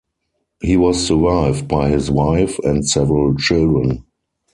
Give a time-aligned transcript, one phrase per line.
[0.63, 4.03] He was survived by his wife and several children.